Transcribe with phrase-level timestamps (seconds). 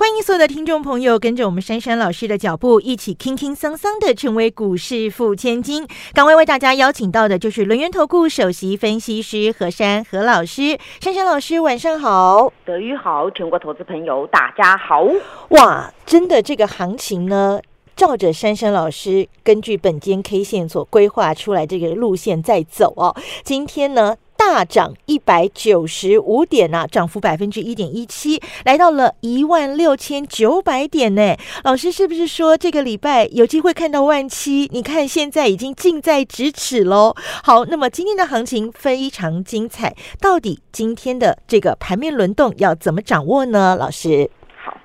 [0.00, 5.86] 欢迎所有的听众朋友跟着我们珊珊老师的脚步，一起轻轻桑桑的成为股市富千金。
[6.14, 10.78] 岗位为大家邀请到的就是轮源投顾首席分析师何珊何老师。
[11.02, 15.06] 珊珊老师晚上好，德语好，全国投资朋友大家好。
[15.50, 17.60] 哇，真的这个行情呢，
[17.94, 23.14] 照着珊珊老师根据本间 K 线所规划出来这个路线在走哦。
[23.44, 24.16] 今天呢？
[24.52, 31.36] 大涨一百九十五点呐，涨幅百分之一点一七，来到了一万六千九百点呢。
[31.62, 34.68] 老师是不是说这个礼拜有机会看到万七？
[34.72, 37.14] 你看现在已经近在咫尺喽。
[37.44, 43.76] 好，那么今天的行情非常精彩，到底今天的这个盘面轮动要怎么掌握呢？
[43.78, 44.28] 老师，
[44.64, 44.76] 好，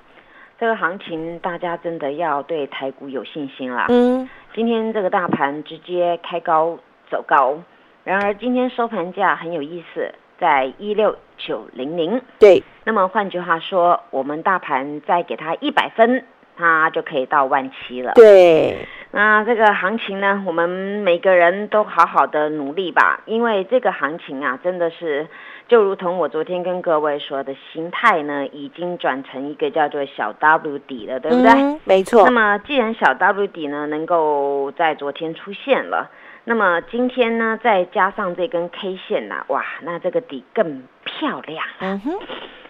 [0.60, 3.86] 这个行情大家真的要对台股有信心啦。
[3.88, 6.78] 嗯，今天这个大盘直接开高
[7.10, 7.58] 走高。
[8.06, 12.22] 然而今天收盘价很有意思，在一六九零零。
[12.38, 16.24] 对，那么换句话说，我们大盘再给它一百分，
[16.56, 18.12] 它就可以到万七了。
[18.14, 25.26] 对，那这个行情呢，我们每个人都好好的努力吧，因为这个行情啊，真的是
[25.66, 31.50] 就如同我昨天跟各位说的，形态呢已经转成一个叫做小 W 底了，对不对？
[31.50, 32.24] 嗯，没错。
[32.24, 36.08] 那么既然小 W 底呢能够在昨天出现了。
[36.48, 41.66] 那么今天呢，再加上这根 K 线呐，哇，那这个底更漂亮。
[41.80, 42.14] 嗯哼。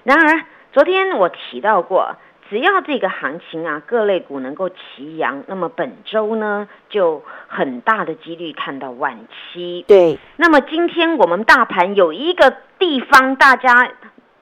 [0.03, 2.17] 然而，昨天我提到过，
[2.49, 9.85] 只要这个行情啊，各类股能够齐扬，那么本周呢，就很大的几率看到晚期。
[9.87, 10.19] 对。
[10.37, 13.91] 那么今天我们大盘有一个地方，大家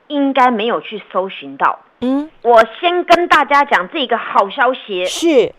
[0.07, 1.81] 应该没有去搜寻到。
[2.03, 2.31] 嗯。
[2.43, 5.05] 我先跟大家讲这个好消息。
[5.07, 5.53] 是。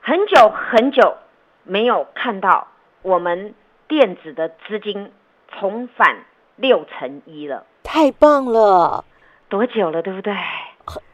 [0.00, 1.18] 很久很久
[1.64, 2.68] 没有看到。
[3.02, 3.54] 我们
[3.88, 5.10] 电子的资金
[5.48, 6.24] 重返
[6.56, 9.04] 六成一了，太棒了！
[9.48, 10.34] 多久了，对不对？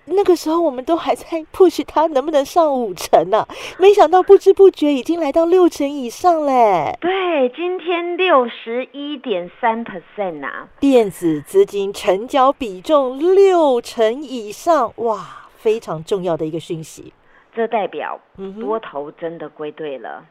[0.06, 3.46] 那个时候我们都还在 push 它能不能上五成呢？
[3.78, 6.96] 没想到不知不觉已经来到六成以上嘞。
[7.00, 17.12] 对，今天六十一点三 percent 啊，电子资金成交比重六成以上，哇，非常重要的一个讯息。
[17.54, 18.20] 这代表
[18.60, 20.24] 多头真的归队了。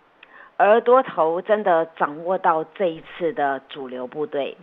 [0.57, 4.55] 而多头真的掌握到这一次的主流部队，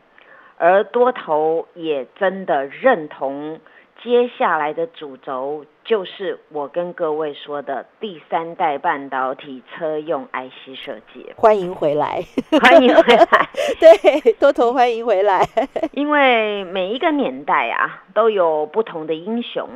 [0.57, 3.61] 而多头也真的认同
[4.03, 11.33] 接下来的主轴就是我跟各位说的第三代半导体车用 IC 设计。
[11.37, 12.25] 欢迎回来，
[12.63, 13.49] 欢迎回来，
[13.79, 15.47] 对，多头欢迎回来。
[15.93, 19.69] 因为每一个年代啊，都有不同的英雄。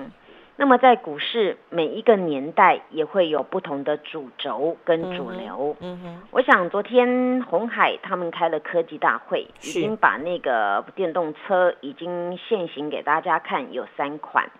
[0.58, 5.76] 那么在股市每一个年代也会有不同的主轴跟主流。
[5.80, 14.50] 嗯哼，我想昨天红海他们开了科技大会，已经把那个电动车已经现行给大家看，有三款。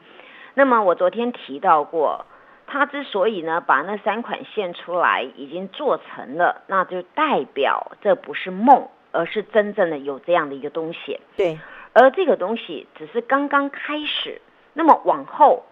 [0.52, 2.26] 那么我昨天提到过，
[2.66, 11.18] 他之所以呢把那三款现出来，已经做成了，那就代表这不是梦，而是真正的有这样的一个东西。
[11.38, 11.58] 对，
[11.94, 14.42] 而这个东西只是刚刚开始，
[14.74, 15.64] 那么往后。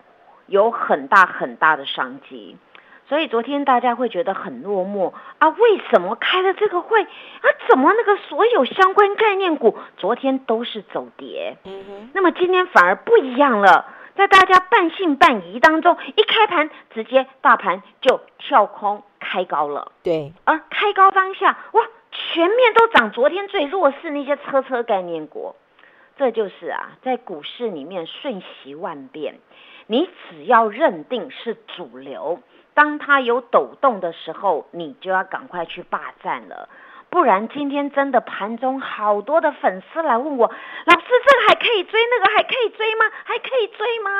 [0.47, 2.57] 有很大很大的商机，
[3.09, 5.49] 所以昨天大家会觉得很落寞啊！
[5.49, 7.47] 为什么开了这个会啊？
[7.69, 11.57] 怎么那个所有相关概念股昨天都是走跌？
[11.65, 12.11] 嗯哼。
[12.15, 19.93] 那么今天反而不一样了，在大家半信半疑当中，一开盘直接大盘就跳空开高了。
[20.03, 20.33] 对。
[20.45, 23.11] 而开高当下，哇，全面都涨。
[23.11, 25.57] 昨天最弱势那些车车概念股，
[26.17, 29.41] 这就是啊，在股市里面瞬息万变。
[29.87, 32.41] 你只要认定是主流，
[32.75, 36.69] 当它有抖动的时候，你就要赶快去霸占了，
[37.11, 43.05] 不然今天真的盘中好多的粉丝来问我，老师这个还可以追，那个还可以追吗？
[43.25, 44.11] 还可以追吗？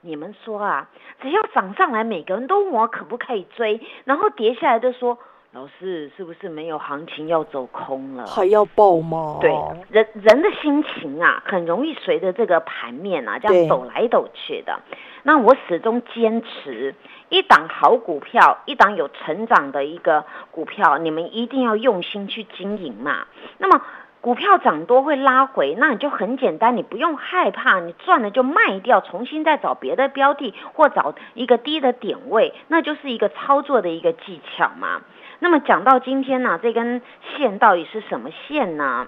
[0.00, 0.88] 你们说啊，
[1.20, 5.18] 只要涨上来，每个人都问我可不可以追，然后跌下来就说。
[5.52, 8.26] 老师，是不是没有行情要走空了？
[8.26, 9.38] 还要爆吗？
[9.40, 9.50] 对，
[9.88, 14.78] 人人的心情啊，很容易随着这个盘面啊，这样抖来抖去的。
[15.22, 16.94] 那我始终坚持，
[17.30, 23.26] 一档好股票，一档有成长的一个股票，你们一定要用心去经营嘛。
[23.56, 23.82] 那么。
[24.20, 35.02] 股票涨多会拉回，那你就很简单，你不用害怕，你赚了就卖掉，重新再找别的标的或找一个低的点位，那就是一个操作的一个技巧嘛。
[35.40, 37.00] 那么讲到今天呢，这根
[37.36, 39.06] 线到底是什么线呢？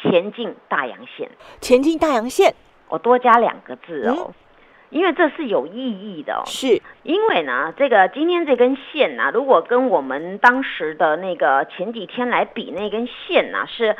[0.00, 1.30] 前进大洋线，
[1.60, 2.54] 前进大洋线。
[2.88, 4.32] 我多加两个字哦，
[4.90, 6.42] 因为这是有意义的哦。
[6.46, 6.80] 是。
[7.02, 13.96] 因为呢，这个今天这根线呢、如果跟我们当时的那个前几天来比，那根线呢、是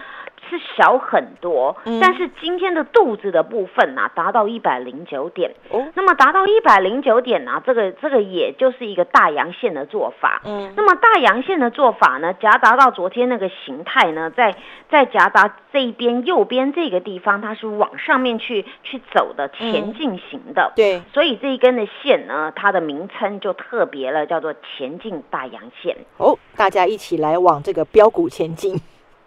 [0.48, 1.98] 是小很多，嗯。
[2.00, 10.42] 但是今天的肚子的部分呢、达到一百零九点，哦，那么达到一百零九点呢、这个这个也就是一个大阳线的做法。
[10.44, 10.72] 嗯。
[10.76, 14.54] 那么大阳线的做法呢，夹杂到昨天那个形态呢，在
[14.88, 20.72] 在夹杂这一边右边这个地方，它是往上面去去走的前进型的。
[20.76, 25.96] 对，所以这一根的线呢，它的名称就特别了，叫做前进大阳线。
[26.18, 28.74] 哦，大家一起来往这个标股前进，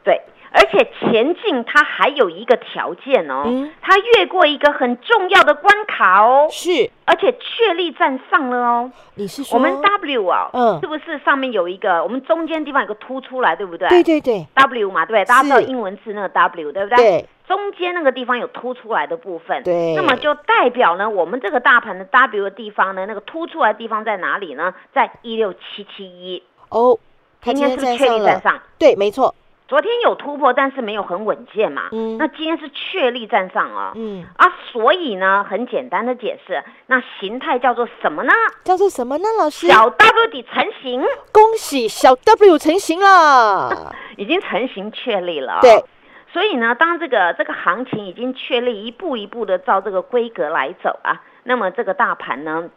[0.04, 0.22] 对，
[0.56, 8.92] 而且前进它还有一个条件哦，嗯它越过一个很重要的关卡哦，是，而且确立站上了哦。
[9.16, 13.90] 你是说我们 W 啊，嗯是不是上面有一个，我们中间地方有个凸出来，对不对？
[13.90, 15.26] 对对对 W 嘛，对？
[15.26, 16.98] 大家知道英文字那个 W，对不对？
[16.98, 24.74] 对中间那个地方有凸出来的部分，对那么就代表呢，我们这个大盘的 W 的地方呢，那个凸出来的地方在哪里呢？
[24.94, 26.42] 在一六七七一。
[26.70, 26.98] 哦，
[27.42, 28.60] 他今天是不是确立站上？
[28.80, 29.36] 对，没错，
[29.68, 31.90] 昨天有突破，但是没有很稳健嘛。
[31.92, 33.92] 嗯那今天是确立站上哦。
[33.96, 38.32] 嗯，啊，所以呢，很简单的解释，那形态叫做什么呢？
[38.64, 39.26] 叫做什么呢？
[39.40, 41.02] 老师，小 W 底成型，
[41.32, 43.96] 恭喜小 W 成型了！
[44.18, 45.60] 已经成型确立了、哦。
[45.62, 45.84] 对，
[46.32, 52.70] 所以呢，当这个这个行情已经确立，一步一步的照这个规格来走啊，那么这个大盘呢，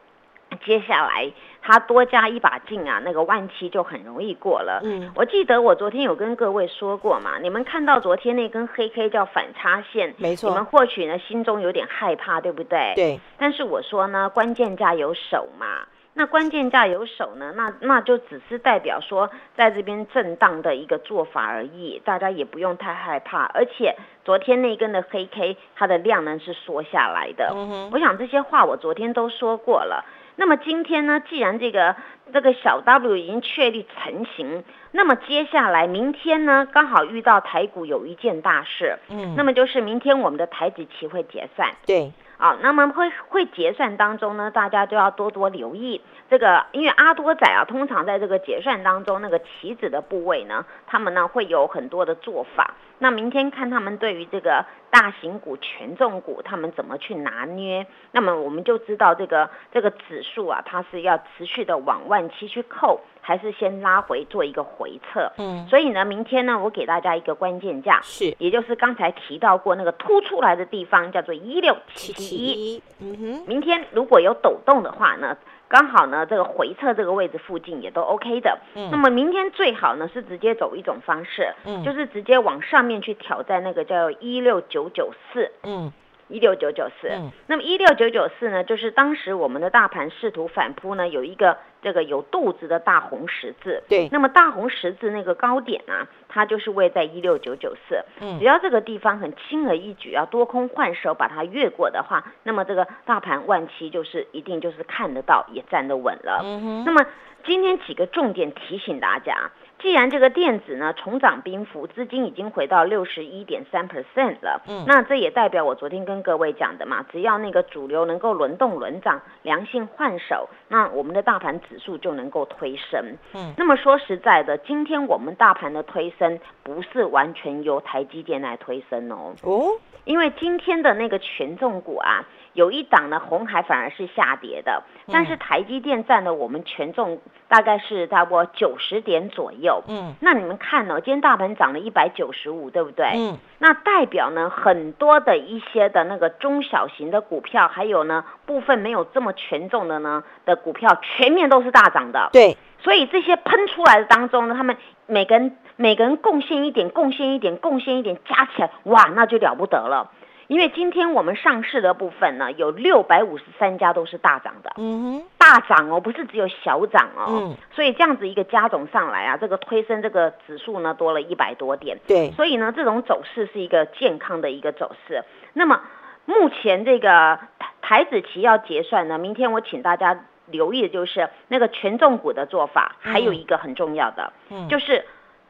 [0.64, 1.30] 接下来
[1.60, 4.80] 它多加一把劲啊，那个万七就很容易过了。
[4.84, 12.92] 嗯，我记得我昨天有跟各位说过嘛，你们看到昨天那根黑 K 叫反差线，没错你们或许呢心中有点害怕，对不对？。
[12.94, 15.86] 对，但是我说呢，关键价有手嘛。
[16.14, 23.44] 那关键价有手呢，那那就只是代表说，在这边震荡的一个做法而已，大家也不用太害怕。
[23.54, 23.94] 而且
[24.24, 27.52] 昨天那根的黑 K，它的量呢是缩下来的。
[27.54, 30.04] 嗯哼，我想这些话我昨天都说过了。
[30.40, 31.96] 那么今天呢，既然这个
[32.32, 34.62] 这个小 W 已经确立成型，
[34.92, 41.70] 那么接下来明天呢，刚好遇到台股有一件大事，嗯，那么就是明天我们的台子期会结算。
[41.84, 46.00] 对，啊，那么会会结算当中呢，大家都要多多留意
[46.30, 52.74] 这个，因为阿多仔啊，通常在这个结算当中，那个棋子的部位呢，他们呢会有很多的做法。
[53.00, 65.30] 那明天看他们对于这个大型股、权重股，他们怎么去拿捏，那么我们就知道这个这个指数啊，它是要持续的往万七去扣，还是先拉回做一个回撤。
[65.38, 72.36] 嗯，所以呢，明天呢，我给大家一个关键价，是也就是刚才提到过那个凸出来的地方，叫做一六七七。
[72.36, 75.36] 一，嗯哼，明天如果有抖动的话呢，
[75.68, 78.58] 刚好呢这个回撤这个位置附近也都 OK 的。
[78.74, 85.50] 嗯那么明天最好呢是直接走一种方式，嗯就是直接往上面去挑战那个叫一六九九四。
[85.64, 85.92] 嗯
[86.28, 87.08] 一六九九四。
[87.08, 94.08] 嗯，那么一六九九四呢，就是当时我们的大盘试图反扑呢，有一个这个有肚子的大红十字，对。
[94.12, 98.38] 那么大红十字那个高点啊，它就是位在一六九九四，嗯。
[98.38, 106.40] 只要这个地方很轻而易举，要多空换手把它越过的话，那么这个大盘万期就是一定就是看得到，也站得稳了。
[106.44, 107.04] 嗯哼，那么
[107.44, 114.84] 今天几个重点提醒大家，既然这个电子呢重涨冰幅，资金已经回到六十一点三 percent 了，嗯。
[114.86, 123.16] 那这也代表我昨天跟各位讲的嘛，只要那个主流能够轮动轮涨，良性换手，那我们的大盘指数就能够推升。
[123.34, 123.54] 嗯。
[123.56, 129.70] 那么说实在的，今天我们大盘的推升不是完全由台积电来推升哦，哦，
[130.04, 132.26] 因为今天的那个权重股啊，
[132.58, 139.84] 有一档呢红海反而是下跌的，但是台积电占了我们权重大概是差不多九十点左右。
[139.86, 143.12] 嗯那你们看哦，今天大盘涨了一百九十五，对不对？
[143.14, 152.28] 嗯那代表呢，很多的一些的那个中小型的股票，还有呢部分没有这么权重的呢的股票，全面都是大涨的。
[152.32, 160.10] 对，所以这些喷出来的当中呢，他们每个人每个人贡献一点，贡献一点，贡献一点，加起来，哇，那就了不得了。
[160.48, 167.26] 因为今天我们上市的部分呢，有六百五十三家都是大涨的，嗯哼，大涨哦，不是只有小涨哦。
[167.28, 171.98] 嗯所以这样子一个加总上来啊，这个推升这个指数呢多了一百多点。
[172.08, 175.22] 对，所以呢，这种走势是一个健康的一个走势。
[175.52, 175.82] 那么
[176.24, 185.04] 目前这个台台子期要结算呢，明天我请大家留意的就是那个权重股的做法，嗯还有一个很重要的，嗯就是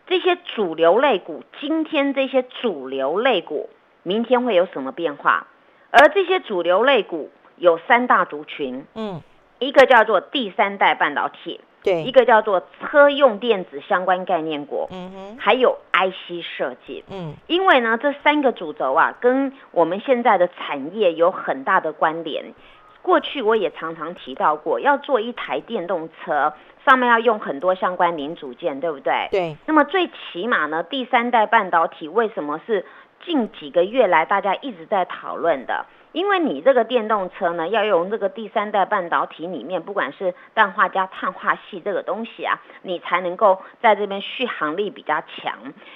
[0.07, 3.71] 这些主流类股，今天这些主流类股，
[4.02, 5.47] 明天会有什么变化？
[5.90, 9.23] 而这些主流类股有三大族群，嗯，
[9.59, 17.05] 一个叫做第三代半导体，对一个叫做车用电子相关概念股，嗯哼，还有 IC 设计。
[17.11, 22.52] 嗯因为呢，这三个主轴啊，跟我们现在的产业有很大的关联。
[23.00, 26.52] 过去我也常常提到过，要做一台电动车，
[26.85, 29.28] 上面要用很多相关零组件，对不对？
[29.31, 32.85] 对，那么最起码呢，第三代半导体为什么是
[33.25, 35.87] 近几个月来大家一直在讨论的？
[36.13, 45.55] 因为你这个电动车呢，要用这个第三代半导体里面，不管是氮化镓、碳化系这个东西啊，你才能够在这边续航力比较强。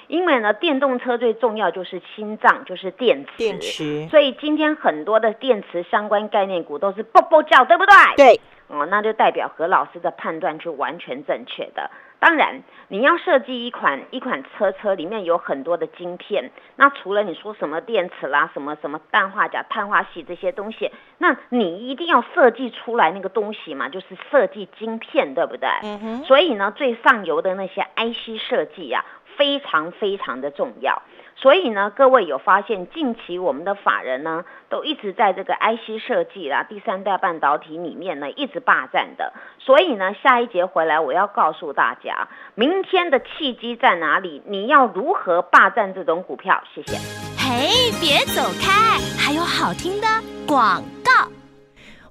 [0.08, 3.30] 因为呢，电动车最重要就是心脏，就是电池。
[3.38, 7.94] 电池，所以今天很多的电池相关概念股都是啵啵叫，对不对？
[8.16, 8.40] 对，
[8.72, 11.90] 哦，那就代表何老师的判断是完全正确的。
[12.18, 16.50] 当然，你要设计一款一款车车，里面有很多的晶片。
[16.76, 25.68] 那除了你说什么电池啦、什么什么氮化钾、碳化系这些东西，那你一定要设计出来那个东西嘛，就是设计晶片，对不对？
[25.82, 29.04] 嗯哼，所以呢，最上游的那些 IC 设计呀、
[29.36, 31.02] 非常非常的重要。
[31.42, 39.32] 所以呢，各位有发现，近期我们的法人呢，都一直在这个 IC 设计啦、第三代半导体里面呢，一直霸占的。
[39.58, 44.40] 所以呢，下一节回来我要告诉大家，明天的契机在哪里？
[44.46, 46.62] 你要如何霸占这种股票？
[46.72, 46.96] 谢谢。
[47.36, 50.06] 嘿，别走开，还有好听的
[50.46, 51.41] 广告。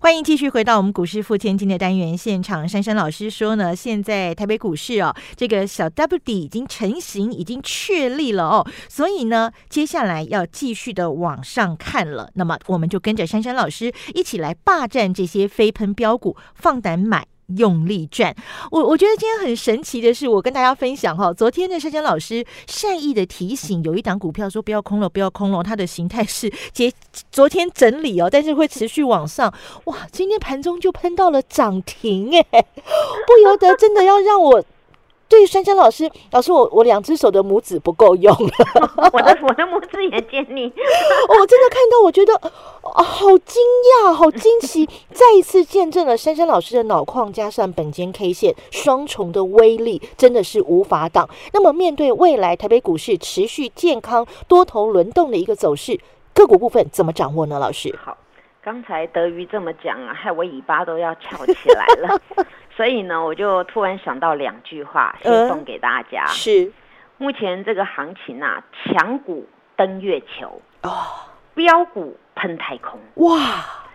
[0.00, 2.68] 欢迎继续回到我们股市付千金的单元现场。
[2.68, 12.30] 珊珊老师说呢，现在台北股市哦，这个小 W 底已经成型，已经确立了哦，所以呢，接下来要继续的往上看了。
[12.34, 17.26] 那么，我们就跟着珊珊老师一起来霸占这些飞喷标股，放胆买。
[17.56, 18.34] 用力转，
[18.70, 26.92] 我我觉得今天很神奇的是，我跟大家分享哈，昨天的珊珊老师善意的提醒，有一档股票说不要空了，不要空了，它的形态是接
[27.32, 29.52] 昨天整理哦，但是会持续往上，
[29.84, 32.42] 哇，今天盘中就喷到了涨停哎，
[33.26, 34.62] 不由得真的要让我
[35.28, 38.50] 对珊珊老师，老师我我两只手的拇指不够用了，
[39.12, 40.64] 我的我的拇指也见你，
[41.28, 43.62] 我真的看到，我觉得啊，好惊
[44.02, 51.28] 讶，好惊奇，再一次见证了珊珊老师的脑矿加上本间 K 线双重的威力，真的是无法挡。
[51.52, 56.00] 那么，面对未来台北股市持续健康多头轮动的一个走势，
[56.32, 57.58] 个股部分怎么掌握呢？
[57.58, 58.16] 老师，好，
[58.62, 62.20] 刚才德瑜这么讲啊，害我尾巴都要翘起来了。
[62.78, 66.24] 所以呢，我就突然想到两句话，先送给大家。
[66.26, 66.72] 是
[67.16, 70.92] 目前这个行情啊，强股登月球，哦，
[71.54, 73.00] 标股喷太空。
[73.16, 73.40] 哇，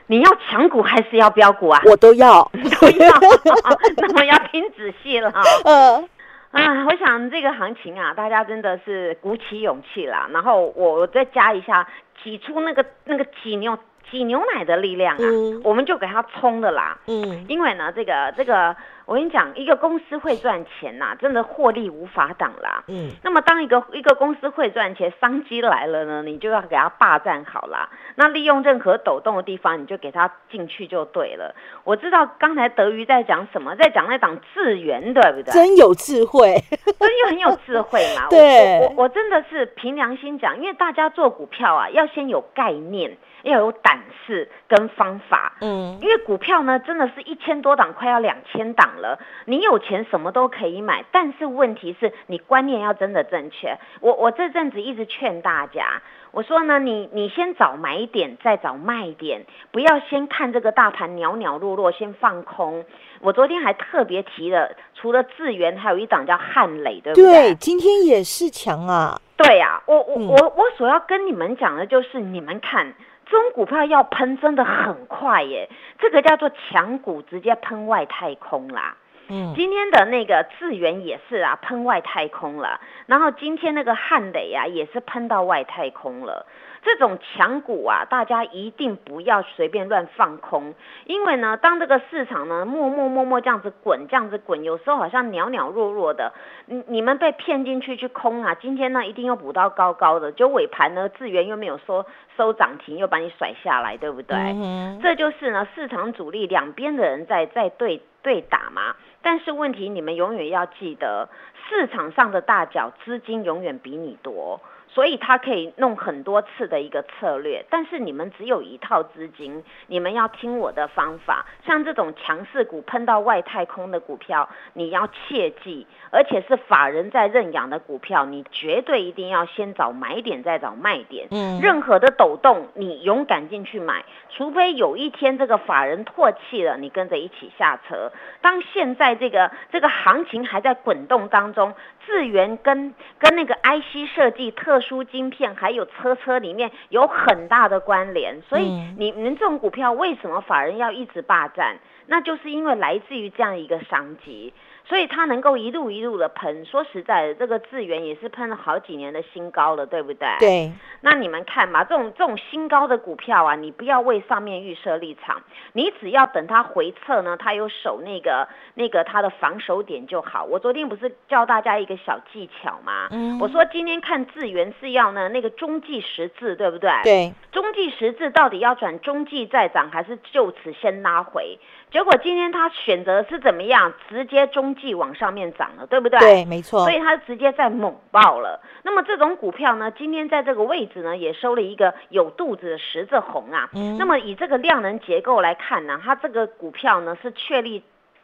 [0.07, 1.81] 你要强股还是要标股啊？
[1.85, 3.07] 我都要， 都要。
[3.95, 5.31] 那么要听仔细了。
[5.63, 6.03] 呃，
[6.51, 10.27] 啊，我想这个行情啊，大家真的是鼓起勇气啦。
[10.33, 11.87] 然后我我再加一下，
[12.21, 13.77] 挤出那个那个挤牛
[14.09, 16.97] 挤牛奶的力量啊，嗯我们就给他冲的啦。
[17.07, 22.83] 嗯，因为呢，这个这个，我跟你讲，一个公司会赚钱呐、真的获利无法挡啦。
[22.87, 27.89] 嗯，那么，当一个一个公司会赚钱，商机来了呢，你就要给他霸占好啦。
[28.15, 31.55] 那利用任何抖动的地方，你就给他进去就对了。
[31.83, 35.51] 我知道刚才德瑜在讲什么，在讲那档智源，对不对？
[35.51, 36.55] 真有智慧，
[36.99, 38.27] 真有很有智慧嘛。
[38.29, 45.53] 对我我我真的是凭良心讲，因为大家做股票啊，要先有概念，要有胆识跟方法。
[45.61, 49.19] 嗯，因为股票呢，真的是一千多档，快要两千档了。
[49.45, 53.77] 你有钱什么都可以买，但是问题是你观念要真的正确。
[54.01, 62.83] 我我这阵子一直劝大家，我说呢，你你先找买点，再找卖点，不要先看这个大盘袅袅落落，先放空。
[63.19, 72.93] 我昨天还特别提了，除了智源，还有一档叫汉磊，对不对，今天也是强啊，对呀、我我、嗯我我所要跟你们讲的就是，你们看
[73.25, 78.95] 这种股票要喷真的很快耶，这个叫做强股直接喷外太空啦。
[79.29, 82.81] 嗯，今天的那个智源也是啊，喷外太空了。
[83.05, 86.45] 然后今天那个汉磊啊，也是喷到外太空了。
[86.83, 90.73] 这种强股啊，大家一定不要随便乱放空，
[91.05, 96.33] 因为呢，当这个市场呢默默默默这样子滚，这样子滚，有时候好像袅袅弱弱的，
[96.65, 104.37] 你你们被骗进去去空啊，今天呢一定又补到高高的，就尾盘呢资源又没有收收涨停，又把你甩下来，对不对？
[104.37, 108.95] 嗯这就是呢市场主力两边的人在在对对打嘛。
[109.21, 111.29] 但是问题你们永远要记得，
[111.69, 114.59] 市场上的大脚资金永远比你多。
[114.93, 121.45] 所以他可以弄很多次的一个策略，但是你们只有一套资金，你们要听我的方法。
[121.65, 131.27] 像这种强势股喷到外太空的股票，你要切记，而且是法人在认养的股票，你绝对一定要先找买点，再找卖点。
[131.31, 138.11] 嗯任何的抖动，你勇敢进去买，除非有一天这个法人唾弃了，你跟着一起下车。
[138.41, 141.73] 当现在这个这个行情还在滚动当中，
[142.05, 148.65] 智源跟跟那个 IC 设计、特殊晶片还有车车里面有很大的关联，所以
[148.97, 151.77] 你们这种股票为什么法人要一直霸占？
[152.07, 154.53] 那就是因为来自于这样一个商机。
[154.85, 160.27] 所以它能够一路一路的喷，说实在的，这个智源也是喷了好几年的新高了，对不对？
[160.39, 160.71] 对，
[161.01, 170.43] 那你们看嘛，这种这种新高的股票啊，你不要为上面预设立场，你只要等它回撤呢，它有守那个那个它的防守点就好。
[170.43, 173.07] 我昨天不是教大家一个小技巧吗？
[173.11, 176.91] 嗯我说今天看智源是要呢那个中继十字，对不对？。
[177.03, 181.57] 对，中继十字到底要转中继再涨，还是就此先拉回？
[181.91, 183.93] 结果今天他选择是怎么样？
[184.09, 186.19] 直接中继往上面涨了，对不对？
[186.19, 188.61] 对，没错所，以它直接在猛爆了。
[188.83, 193.69] 那么这种股票呢，今天在这个位置呢，也收了一个有肚子的十字红啊。
[193.73, 197.83] 嗯那么以这个量能结构来看呢，它这个股票呢是确立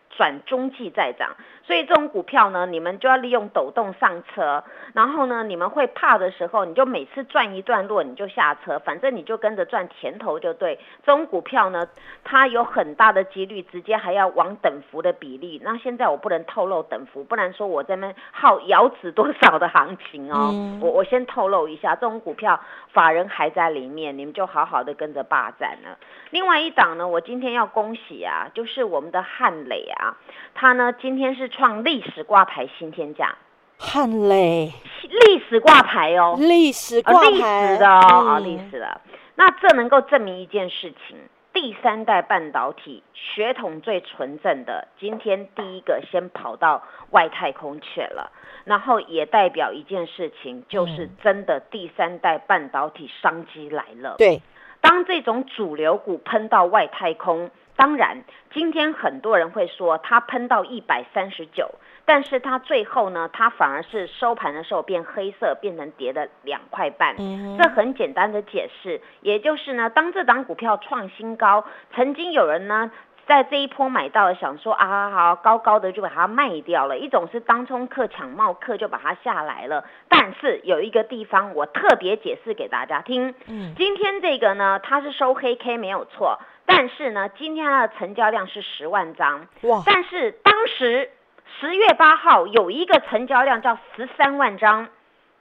[0.09, 1.35] 转中继再涨，
[1.69, 10.79] 所以这种股票呢，你们就要利用抖动上车，然后呢，你们会怕的时候，你就每次赚一段落你就下车，反正你就跟着赚甜头就对。
[11.05, 11.87] 这种股票呢，
[12.23, 15.61] 它有很大的几率直接还要往等幅的比例。
[15.63, 20.49] 那现在我不能透露等幅，不然说我这边耗遥指多少的行情哦。
[20.51, 22.59] 嗯我我先透露一下，这种股票
[22.91, 25.99] 法人还在里面，你们就好好的跟着霸占了。
[26.31, 30.17] 另外一档呢，我今天要恭喜啊，就是我们的汉磊啊，
[30.55, 33.35] 他呢今天是创历史挂牌新天价，
[33.77, 34.71] 汉磊
[35.03, 39.01] 历史挂牌哦，历史挂牌史的哦，啊，嗯历史的。
[39.35, 41.17] 那这能够证明一件事情：
[41.51, 48.31] 第三代半导体血统最纯正的，今天第一个先跑到外太空去了。
[48.63, 54.15] 然后也代表一件事情，就是嗯真的第三代半导体商机来了。
[54.17, 54.41] 对，
[54.79, 67.15] 当这种主流股喷到外太空，当然，今天很多人会说它喷到一百三十九，但是它最后呢，它反而是收盘的时候变黑色，变成跌的两块半。
[67.17, 71.63] 嗯这很简单的解释，也就是呢，当这档股票创新高，
[71.95, 72.91] 曾经有人呢。
[73.29, 76.97] 在这一波买到了，想说啊，好高高的就把它卖掉了。
[76.97, 91.11] 一种是当冲客抢冒客就把它下来了，但是有一个地方我特别解释给大家听，嗯今天这个呢，它是收黑 K 没有错，但是呢，今天它的成交量是十万张，哇，但是当时
[91.59, 94.87] 十月八号有一个成交量叫十三万张，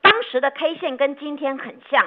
[0.02, 2.04] 当时的 K 线跟今天很像，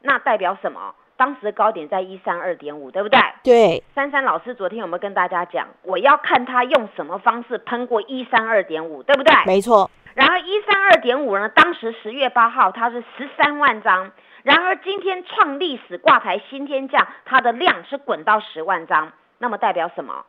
[0.00, 0.94] 那代表什么？
[1.16, 3.20] 当时的高点在一三二点五，对不对？
[3.42, 5.68] 对，珊珊老师昨天有没有跟大家讲？
[5.82, 9.34] 我要看他用什么方式喷过一三二点五，对不对？
[9.46, 14.10] 没错，然后一三二点五呢，当时十月八号它是十三万张，
[14.42, 20.24] 然而今天创历史挂牌新天价，它的量是滚到十万张，那么代表什么？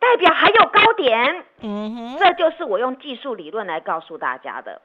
[0.00, 4.80] 代表还有高点，嗯哼，这就是我用技术理论来告诉大家的。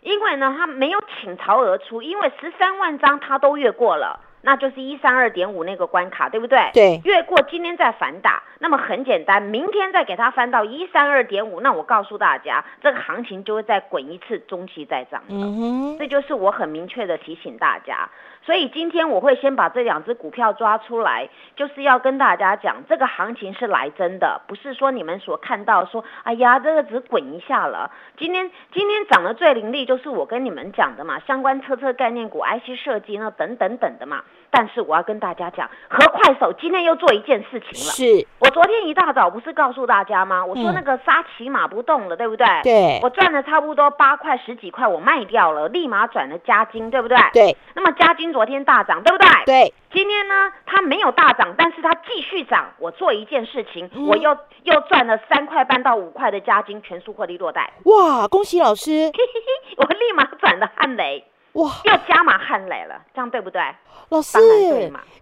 [0.00, 6.70] 因为呢，它没有倾巢而出，因为十三万张它都越过了，那就是一三二点五那个关卡，对不对？
[6.72, 15.22] 对越过今天再反打，那么很简单，明天再给它翻到一三二点五，那我告诉大家，这个行情就会再滚一次，中期再涨。
[15.28, 18.08] 嗯哼，这就是我很明确的提醒大家，
[18.44, 27.90] 所以今天我会先把这两只股票抓出来，就是要跟大家讲，这个行情是来真的，不是说你们所看到说，哎呀，这个只滚一下了。
[28.18, 34.22] 今天今天涨得最凌厉，就是我跟你们讲的嘛，相关车车概念股、IC 设计呢等等等的嘛。
[34.56, 37.90] 但是我要跟大家讲，和快手今天又做一件事情了。
[37.90, 40.44] 是，我昨天一大早不是告诉大家吗？
[40.44, 42.46] 我说嗯那个沙琪玛不动了，对不对？
[42.62, 47.18] 对我赚了差不多八块十几块，我卖掉了，立马转了加金，对不对？
[47.32, 49.28] 对，那么加金昨天大涨，对不对？
[49.46, 52.72] 对，今天呢，它没有大涨，但是它继续涨。
[52.80, 57.72] 我做一件事情，嗯我又又赚了三块半到五块的加金，全数获利落袋。
[57.84, 59.12] 哇，恭喜老师，
[59.78, 63.62] 我立马转了汉雷，哇，又加码汉雷了，这样对不对？
[64.08, 64.36] 老师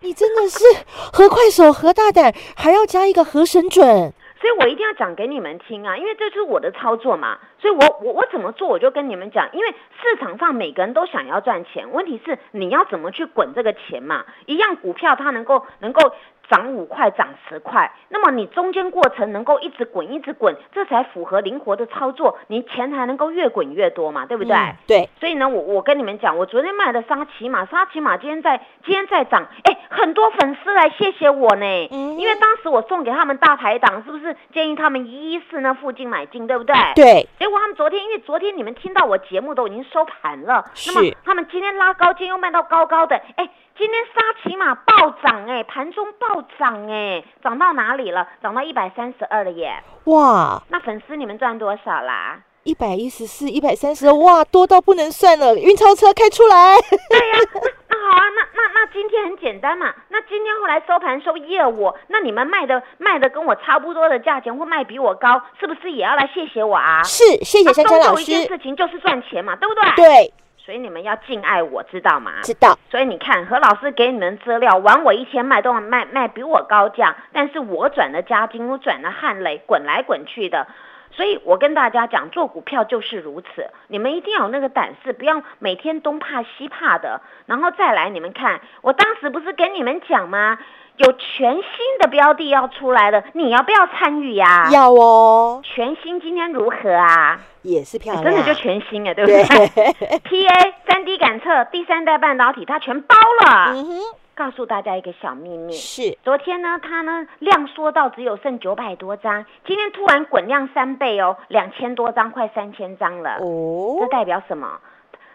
[0.01, 0.65] 你真的是
[1.13, 4.11] 和快手和大胆，还要加一个和神准，
[4.43, 7.39] 所以我一定要讲给你们听啊，因为这是我的操作嘛。
[7.61, 9.49] 所以我我我怎么做，我就跟你们讲。
[9.53, 9.69] 因为
[10.03, 14.25] 市场上每个人都想要赚钱，问题是你要怎么去滚这个钱嘛。
[14.47, 16.13] 一样股票它能够能够
[16.49, 24.55] 涨五块、涨十块，那么你中间过程能够一直滚、一直滚，这才符合灵活的操作，你钱才能够越滚越多嘛，对不对？
[24.55, 36.75] 嗯对，所以呢，我我跟你们讲，我昨天卖的沙琪玛，沙琪玛今天在今天在涨，哎，很多粉丝来谢谢我呢，嗯因为当时我送给他们大排档，是不是建议他们一一四那附近买进，对不对？。
[36.95, 48.29] 对，结果他们昨天，因为昨天你们听到我节目都已经收盘了，是那么他们今天拉高，今天又卖到高高的，哎，今天沙琪玛暴涨，哎，盘中暴涨，哎，涨到哪里了？
[48.43, 49.83] 涨到一百三十二了耶！
[50.05, 52.41] 哇，那粉丝你们赚多少啦？
[52.65, 59.93] 一百一十四、一百三十，哇，多到不能算了，运钞车开出来，对呀、那那好啊，那那那今天很简单嘛。
[60.11, 67.03] 那今天后来收盘收一二五，那你们卖的卖的跟我差不多的价钱，或卖比我高，是不是也要来谢谢我啊？
[67.03, 69.83] 是，谢谢那珊珊老终究一件，事情就是赚钱嘛，对不对？。
[69.97, 72.35] 对，所以你们要敬爱我，知道吗？
[72.45, 80.69] 知道，所以你看，何老师给你们资料，晚我一天卖都卖卖比我高价，但是我转了嘉金，我转了汉雷，滚来滚去的。
[81.11, 87.21] 所以我跟大家讲，做股票就是如此，你们一定要有那个胆识，不要每天东怕西怕的。
[87.47, 90.59] 然后再来，你们看，我当时不是跟你们讲吗？
[90.99, 91.63] 有全新
[92.01, 94.69] 的标的要出来了，你要不要参与呀？
[94.71, 97.41] 要哦，全新今天如何啊？
[97.63, 100.19] 也是漂亮，真的就全新哎，对不对对？
[100.47, 103.73] PA 三 D 感测、第三代半导体，它全包了。
[103.73, 103.99] 嗯哼，
[104.35, 113.37] 告诉大家一个小秘密，是，昨天呢，它呢量缩到只有剩九百多张，今天突然滚量三倍哦，两千多张，快三千张了。
[113.41, 114.69] 哦这哦，代表什么？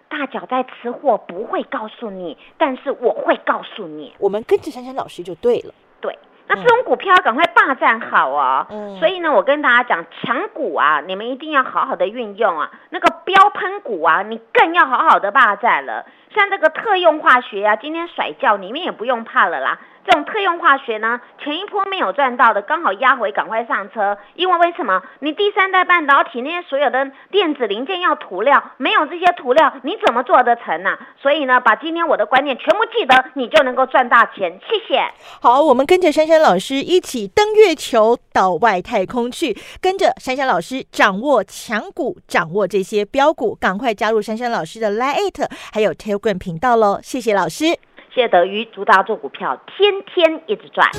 [0.10, 4.14] 大脚在吃货不会告诉你，但是我会告诉你。
[4.20, 6.18] 我们跟着珊珊老师就对了，对，
[6.48, 8.66] 那这种股票赶快霸占好哦。
[8.70, 12.72] 嗯所以呢，我跟大家讲，强股啊，你们一定要好好的运用啊。
[12.90, 16.06] 那个标喷股啊，你更要好好的霸占了。
[16.34, 19.80] 像这个特用化学啊，今天甩掉，你们也不用怕了啦。
[20.06, 24.18] 这种特用化学呢，前一波没有赚到的，刚好压回，赶快上车。
[24.36, 25.02] 因为为什么？
[25.20, 34.58] 你第三代半导体那些所有的电子零件要涂料，没有这些涂料，你怎么做得成呢、所以呢，把今天我的观念全部记得，你就能够赚大钱。
[34.70, 35.12] 谢谢。
[35.42, 47.00] 好，我们跟着珊珊老师一起登月球到外太空去，跟着珊珊老师掌握强股，掌握这些标股，赶快加入珊珊老师的 Lite 还有 T Telegram 频道喽！
[47.04, 47.66] 谢谢老师。
[48.14, 50.90] 谢谢德瑜，祝大家做股票天天一直赚。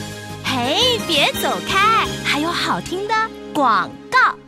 [0.45, 3.15] 嘿，别走开，还有好听的
[3.53, 4.48] 广告。